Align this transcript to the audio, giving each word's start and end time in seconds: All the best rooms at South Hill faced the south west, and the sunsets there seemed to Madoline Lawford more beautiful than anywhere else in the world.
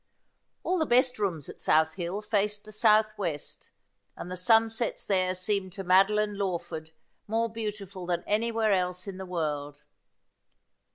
All 0.63 0.79
the 0.79 0.87
best 0.87 1.19
rooms 1.19 1.47
at 1.47 1.61
South 1.61 1.93
Hill 1.93 2.21
faced 2.23 2.65
the 2.65 2.71
south 2.71 3.15
west, 3.19 3.69
and 4.15 4.31
the 4.31 4.35
sunsets 4.35 5.05
there 5.05 5.35
seemed 5.35 5.73
to 5.73 5.83
Madoline 5.83 6.37
Lawford 6.39 6.89
more 7.27 7.49
beautiful 7.51 8.07
than 8.07 8.23
anywhere 8.25 8.71
else 8.71 9.07
in 9.07 9.19
the 9.19 9.27
world. 9.27 9.83